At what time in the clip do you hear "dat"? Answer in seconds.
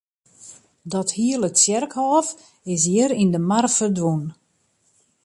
0.91-1.09